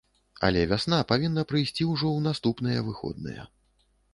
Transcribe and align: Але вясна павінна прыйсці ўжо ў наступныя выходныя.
Але 0.47 0.61
вясна 0.71 0.99
павінна 1.11 1.43
прыйсці 1.53 1.87
ўжо 1.91 2.07
ў 2.17 2.27
наступныя 2.29 2.79
выходныя. 2.89 3.41